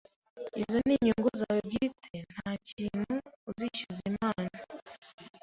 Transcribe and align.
izo 0.61 0.77
nin 0.87 0.91
inyungu 0.97 1.29
zawe 1.39 1.59
bwite 1.67 2.11
nta 2.33 2.49
kintu 2.69 3.13
uzishyuza 3.49 4.01
Imana. 4.11 4.53